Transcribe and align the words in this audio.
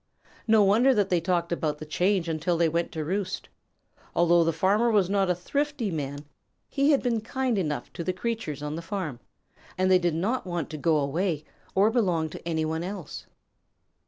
No 0.47 0.63
wonder 0.63 0.95
that 0.95 1.09
they 1.09 1.21
talked 1.21 1.51
about 1.51 1.77
the 1.77 1.85
change 1.85 2.27
until 2.27 2.55
after 2.55 2.63
they 2.63 2.69
went 2.69 2.91
to 2.93 3.05
roost. 3.05 3.49
Although 4.15 4.43
the 4.43 4.51
Farmer 4.51 4.89
was 4.89 5.11
not 5.11 5.29
a 5.29 5.35
thrifty 5.35 5.91
man, 5.91 6.25
he 6.67 6.89
had 6.89 7.03
been 7.03 7.21
kind 7.21 7.55
enough 7.55 7.93
to 7.93 8.03
the 8.03 8.11
creatures 8.11 8.63
on 8.63 8.75
the 8.75 8.81
farm, 8.81 9.19
and 9.77 9.91
they 9.91 9.99
did 9.99 10.15
not 10.15 10.47
want 10.47 10.71
to 10.71 10.77
go 10.77 10.97
away 10.97 11.43
or 11.75 11.91
belong 11.91 12.29
to 12.31 12.47
any 12.47 12.65
one 12.65 12.81
else. 12.83 13.27